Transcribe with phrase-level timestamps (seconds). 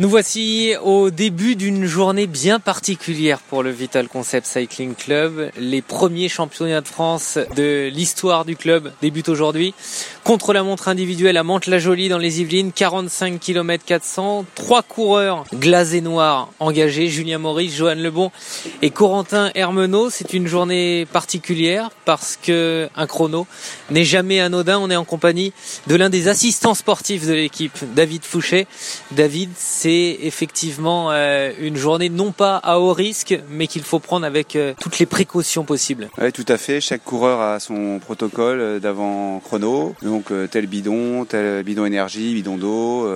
[0.00, 5.50] Nous voici au début d'une journée bien particulière pour le Vital Concept Cycling Club.
[5.58, 9.74] Les premiers championnats de France de l'histoire du club débutent aujourd'hui.
[10.30, 14.44] Contre la montre individuelle à Mantes-la-Jolie dans les Yvelines, 45 km 400.
[14.54, 18.30] Trois coureurs glasés noirs engagés, Julien Maurice, Johan Lebon
[18.80, 20.08] et Corentin Hermenot.
[20.10, 23.48] C'est une journée particulière parce que un chrono
[23.90, 24.78] n'est jamais anodin.
[24.78, 25.52] On est en compagnie
[25.88, 28.68] de l'un des assistants sportifs de l'équipe, David Fouché.
[29.10, 34.24] David, c'est effectivement euh, une journée non pas à haut risque, mais qu'il faut prendre
[34.24, 36.08] avec euh, toutes les précautions possibles.
[36.18, 36.80] Oui, tout à fait.
[36.80, 39.92] Chaque coureur a son protocole euh, d'avant chrono.
[40.50, 43.08] Tel bidon, tel bidon énergie, bidon d'eau.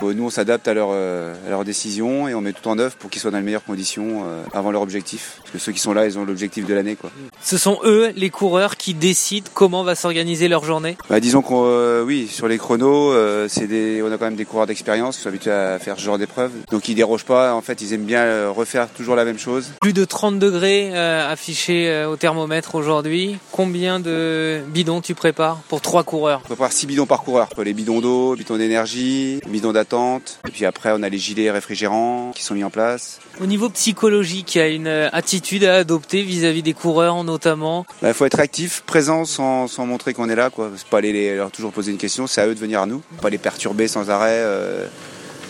[0.00, 3.10] nous, on s'adapte à leur, à leur décision et on met tout en œuvre pour
[3.10, 5.38] qu'ils soient dans les meilleures conditions avant leur objectif.
[5.40, 6.96] Parce que ceux qui sont là, ils ont l'objectif de l'année.
[6.96, 7.10] quoi.
[7.42, 10.96] Ce sont eux, les coureurs, qui décident comment va s'organiser leur journée?
[11.08, 13.12] Bah, Disons qu'on, oui, sur les chronos,
[13.48, 16.02] c'est des, on a quand même des coureurs d'expérience qui sont habitués à faire ce
[16.02, 16.50] genre d'épreuve.
[16.70, 17.54] Donc ils dérogent pas.
[17.54, 19.70] En fait, ils aiment bien euh, refaire toujours la même chose.
[19.80, 23.36] Plus de 30 degrés euh, affichés euh, au thermomètre aujourd'hui.
[23.50, 26.42] Combien de bidons tu prépares pour trois coureurs?
[26.54, 27.48] Prépare 6 bidons par coureur.
[27.62, 30.40] Les bidons d'eau, bidons d'énergie, bidons d'attente.
[30.46, 33.20] Et puis après, on a les gilets réfrigérants qui sont mis en place.
[33.40, 37.86] Au niveau psychologique, il y a une attitude à adopter vis-à-vis des coureurs notamment?
[38.00, 40.50] Bah, il faut être actif, présent sans, sans montrer qu'on est là.
[40.50, 40.70] Quoi.
[40.76, 43.02] C'est pas aller leur toujours poser une question, c'est à eux de venir à nous.
[43.20, 44.42] Pas les perturber sans arrêt.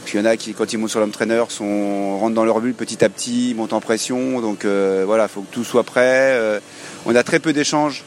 [0.04, 2.44] Puis il y en a qui, quand ils montent sur l'homme trainer, sont, rentrent dans
[2.44, 4.40] leur bulle petit à petit, montent en pression.
[4.40, 6.34] Donc euh, voilà, il faut que tout soit prêt.
[6.34, 6.60] Euh,
[7.06, 8.04] on a très peu d'échanges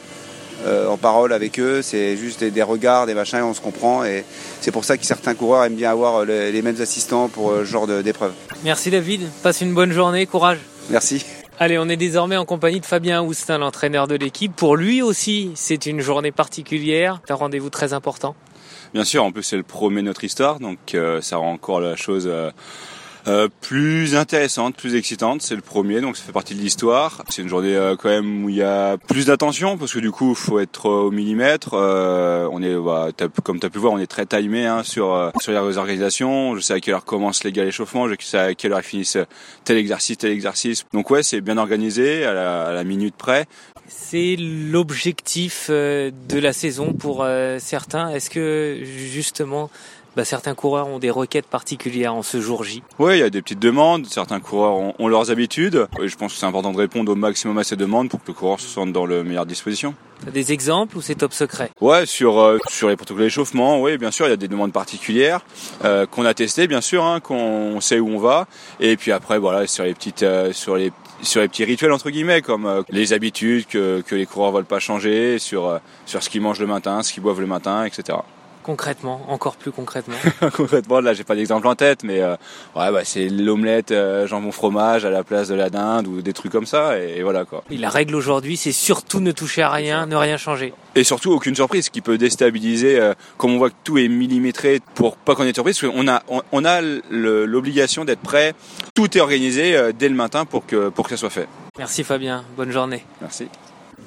[0.64, 1.82] euh, en parole avec eux.
[1.82, 4.04] C'est juste des, regards, des machins, et on se comprend.
[4.04, 4.24] Et
[4.60, 7.86] c'est pour ça que certains coureurs aiment bien avoir les, mêmes assistants pour ce genre
[7.86, 8.32] d'épreuve.
[8.64, 9.22] Merci David.
[9.42, 10.26] Passe une bonne journée.
[10.26, 10.58] Courage.
[10.90, 11.24] Merci.
[11.58, 14.54] Allez, on est désormais en compagnie de Fabien Houstin, l'entraîneur de l'équipe.
[14.54, 18.34] Pour lui aussi, c'est une journée particulière, un rendez-vous très important.
[18.92, 21.80] Bien sûr, en plus c'est le premier de notre histoire, donc euh, ça rend encore
[21.80, 22.50] la chose euh,
[23.26, 25.42] euh, plus intéressante, plus excitante.
[25.42, 27.22] C'est le premier, donc ça fait partie de l'histoire.
[27.28, 30.34] C'est une journée quand même où il y a plus d'attention parce que du coup,
[30.34, 31.74] faut être au millimètre.
[31.74, 33.08] on est, bah,
[33.42, 36.54] comme tu as pu voir, on est très timé hein, sur sur les organisations.
[36.56, 38.84] Je sais à quelle heure commence les gars l'échauffement, je sais à quelle heure ils
[38.84, 39.18] finissent
[39.64, 40.84] tel exercice, tel exercice.
[40.92, 43.46] Donc ouais, c'est bien organisé à la, à la minute près.
[43.88, 48.10] C'est l'objectif euh, de la saison pour euh, certains.
[48.10, 49.70] Est-ce que justement
[50.16, 53.30] bah, certains coureurs ont des requêtes particulières en ce jour J Oui, il y a
[53.30, 54.06] des petites demandes.
[54.06, 55.86] Certains coureurs ont, leurs habitudes.
[56.00, 58.28] Et je pense que c'est important de répondre au maximum à ces demandes pour que
[58.28, 59.94] le coureur se sente dans le meilleure disposition.
[60.24, 61.70] T'as des exemples ou c'est top secret?
[61.80, 64.72] Ouais, sur euh, sur les protocoles d'échauffement, oui, bien sûr, il y a des demandes
[64.72, 65.44] particulières
[66.10, 68.46] qu'on a testées, bien sûr, hein, qu'on sait où on va.
[68.80, 70.90] Et puis après, voilà, sur les petites, sur les
[71.22, 74.64] sur les petits rituels entre guillemets comme euh, les habitudes que, que les coureurs veulent
[74.64, 77.84] pas changer, sur euh, sur ce qu'ils mangent le matin, ce qu'ils boivent le matin,
[77.84, 78.18] etc.
[78.66, 80.16] Concrètement, encore plus concrètement.
[80.56, 82.32] concrètement, là, j'ai pas d'exemple en tête, mais euh,
[82.74, 83.94] ouais, bah, c'est l'omelette
[84.24, 87.44] jambon fromage à la place de la dinde ou des trucs comme ça, et, voilà
[87.44, 87.62] quoi.
[87.70, 90.74] Et la règle aujourd'hui, c'est surtout ne toucher à rien, ne rien changer.
[90.96, 95.16] Et surtout aucune surprise qui peut déstabiliser, comme on voit que tout est millimétré pour
[95.16, 98.52] pas qu'on ait de surprise, parce qu'on a on, a l'obligation d'être prêt.
[98.96, 101.48] Tout est organisé dès le matin pour que pour que ça soit fait.
[101.78, 103.04] Merci Fabien, bonne journée.
[103.20, 103.48] Merci.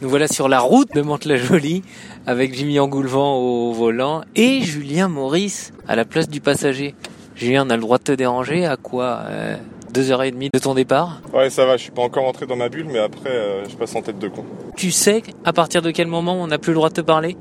[0.01, 1.83] Nous voilà sur la route de Mantes-la-Jolie
[2.25, 6.95] avec Jimmy Angoulevent au volant et Julien Maurice à la place du passager.
[7.35, 9.57] Julien, on a le droit de te déranger à quoi euh,
[9.93, 11.21] Deux heures et demie de ton départ?
[11.33, 13.75] Ouais, ça va, je suis pas encore entré dans ma bulle, mais après, euh, je
[13.75, 14.45] passe en tête de con.
[14.77, 17.35] Tu sais à partir de quel moment on n'a plus le droit de te parler?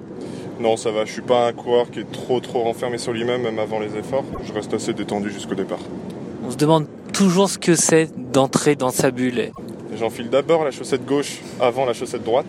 [0.58, 3.42] Non, ça va, je suis pas un coureur qui est trop trop renfermé sur lui-même,
[3.42, 4.24] même avant les efforts.
[4.44, 5.78] Je reste assez détendu jusqu'au départ.
[6.44, 9.52] On se demande toujours ce que c'est d'entrer dans sa bulle.
[9.98, 12.46] J'enfile d'abord la chaussette gauche avant la chaussette droite.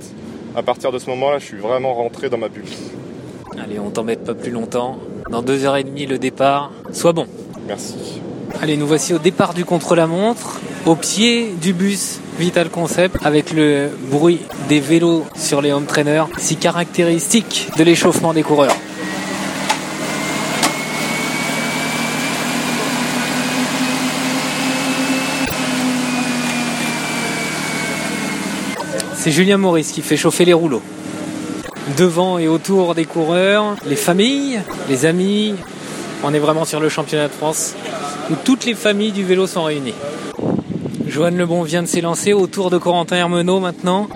[0.56, 2.66] À partir de ce moment-là, je suis vraiment rentré dans ma bulle.
[3.60, 5.00] Allez, on t'embête pas plus longtemps.
[5.32, 6.72] Dans deux heures et demie, le départ.
[6.92, 7.26] Sois bon.
[7.68, 8.22] Merci.
[8.62, 13.90] Allez, nous voici au départ du contre-la-montre, au pied du bus Vital Concept, avec le
[14.12, 18.76] bruit des vélos sur les home trainers, si caractéristique de l'échauffement des coureurs.
[29.22, 30.82] C'est Julien Maurice qui fait chauffer les rouleaux.
[31.98, 35.56] Devant et autour des coureurs, les familles, les amis.
[36.24, 37.76] On est vraiment sur le championnat de France
[38.32, 39.94] où toutes les familles du vélo sont réunies.
[41.06, 44.08] Joanne Lebon vient de s'élancer autour de Corentin Hermenot maintenant.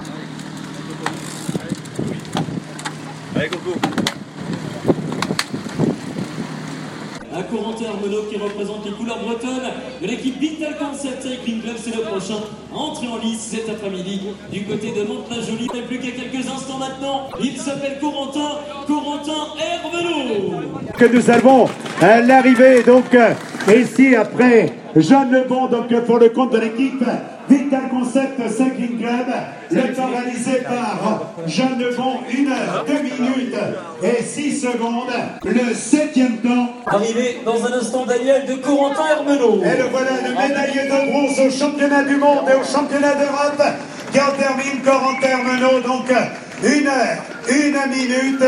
[8.30, 9.69] Qui représente les couleurs bretonnes
[10.01, 11.75] de l'équipe Vital Concept Cycling Club.
[11.77, 12.39] C'est le prochain
[12.74, 14.21] à entrer en lice cet après-midi
[14.51, 15.68] du côté de Mantes-la-Jolie.
[15.74, 17.27] Il plus qu'à quelques instants maintenant.
[17.41, 20.62] Il s'appelle Corentin, Corentin Hermelot.
[20.97, 21.68] Que nous avons
[22.01, 23.33] l'arrivée donc euh,
[23.75, 27.04] ici après Jeanne Lebon donc pour le compte de l'équipe
[27.50, 29.25] Vital Concept Cycling Club.
[29.72, 33.56] Le temps réalisé par Jeanne Lebon, 1 heure, 2 minutes
[34.04, 35.12] et 6 secondes.
[35.44, 36.69] Le septième temps.
[36.86, 39.62] Arrivé dans un instant Daniel de Corentin Hermelot.
[39.63, 43.63] Et le voilà le médaillé de bronze au championnat du monde et au championnat d'Europe
[44.12, 45.80] qui en termine Corentin Hermelot.
[45.81, 47.18] Donc 1 heure,
[47.50, 48.44] 1 minute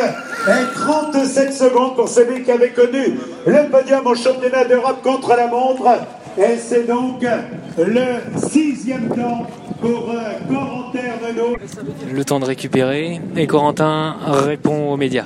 [0.47, 5.47] et 37 secondes pour celui qui avait connu le podium au championnat d'Europe contre la
[5.47, 5.89] montre.
[6.37, 7.25] Et c'est donc
[7.77, 9.47] le sixième temps
[9.79, 11.55] pour euh, Corentin Hermelot.
[12.11, 15.25] Le temps de récupérer et Corentin répond aux médias.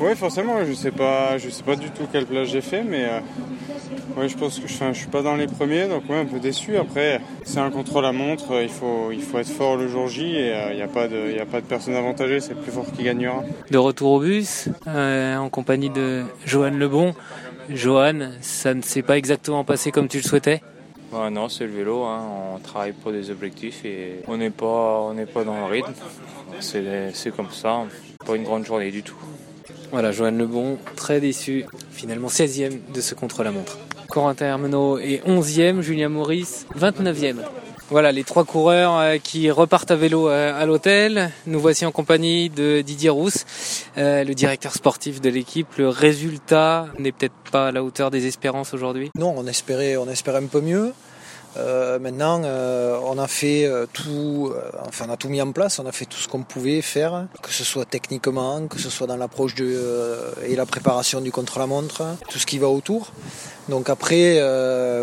[0.00, 3.04] Oui, forcément, je sais pas, je sais pas du tout quelle place j'ai fait, mais
[3.04, 6.18] euh, ouais, je pense que je, enfin, je suis pas dans les premiers, donc ouais,
[6.18, 6.76] un peu déçu.
[6.76, 10.36] Après, c'est un contrôle à montre, il faut, il faut être fort le jour J
[10.36, 12.72] et il n'y a pas de, y a pas de personne avantagée, c'est le plus
[12.72, 13.44] fort qui gagnera.
[13.70, 17.14] De retour au bus, euh, en compagnie de Johan Lebon.
[17.68, 20.62] Johan, ça ne s'est pas exactement passé comme tu le souhaitais
[21.12, 22.22] bah non, c'est le vélo, hein.
[22.54, 25.92] on travaille pour des objectifs et on n'est pas, on n'est pas dans le rythme.
[26.58, 27.82] C'est comme ça,
[28.24, 29.18] pas une grande journée du tout.
[29.90, 33.76] Voilà, Johan Lebon, très déçu, finalement 16e de ce contre-la-montre.
[34.08, 37.36] Corentin Hermenot est 11e, Julien Maurice 29e.
[37.92, 41.30] Voilà les trois coureurs euh, qui repartent à vélo euh, à l'hôtel.
[41.46, 43.44] Nous voici en compagnie de Didier Rousse,
[43.98, 45.66] euh, le directeur sportif de l'équipe.
[45.76, 49.10] Le résultat n'est peut-être pas à la hauteur des espérances aujourd'hui?
[49.18, 50.94] Non, on espérait, on espérait un peu mieux.
[51.56, 55.78] Euh, maintenant, euh, on a fait tout, euh, enfin, on a tout mis en place.
[55.78, 59.06] On a fait tout ce qu'on pouvait faire, que ce soit techniquement, que ce soit
[59.06, 59.78] dans l'approche de
[60.46, 63.12] et la préparation du contre-la-montre, tout ce qui va autour.
[63.68, 64.34] Donc après,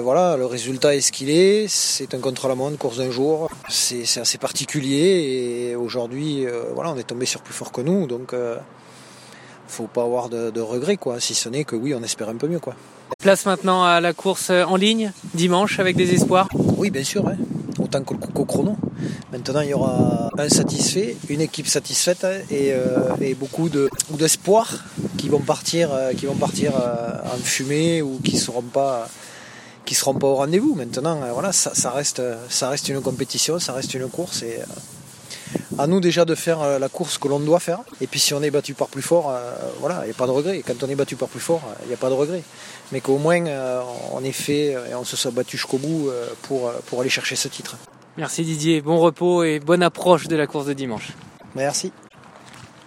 [0.02, 1.68] voilà, le résultat est ce qu'il est.
[1.68, 3.50] C'est un contre-la-montre, course d'un jour.
[3.70, 8.08] C'est assez particulier et aujourd'hui, voilà, on est tombé sur plus fort que nous.
[8.08, 8.34] Donc
[9.70, 11.20] faut pas avoir de, de regrets, quoi.
[11.20, 12.76] Si ce n'est que oui, on espère un peu mieux, quoi.
[13.20, 17.24] Place maintenant à la course en ligne, dimanche, avec des espoirs Oui, bien sûr,
[17.80, 18.76] autant qu'au chrono.
[19.32, 24.86] Maintenant, il y aura un satisfait, une équipe satisfaite et, euh, et beaucoup d'espoirs
[25.18, 29.08] qui vont partir, euh, qui vont partir euh, en fumée ou qui seront pas
[29.86, 30.76] qui seront pas au rendez-vous.
[30.76, 34.60] Maintenant, voilà, ça, ça, reste, ça reste une compétition, ça reste une course et
[35.80, 37.80] à nous déjà de faire euh, la course que l'on doit faire.
[38.02, 40.28] Et puis si on est battu par plus fort, euh, voilà, il n'y a pas
[40.28, 40.62] de regret.
[40.66, 42.44] Quand on est battu par plus fort, il n'y a pas de regret.
[42.92, 43.82] Mais qu'au moins euh,
[44.12, 46.10] on ait fait et on se soit battu jusqu'au bout
[46.44, 47.78] pour, pour aller chercher ce titre.
[48.18, 51.14] Merci Didier, bon repos et bonne approche de la course de dimanche.
[51.56, 51.94] Merci.